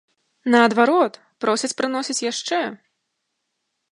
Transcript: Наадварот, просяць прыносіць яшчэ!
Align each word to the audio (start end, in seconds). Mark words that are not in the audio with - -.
Наадварот, 0.53 1.13
просяць 1.45 1.71
прыносіць 1.81 2.25
яшчэ! 2.31 2.61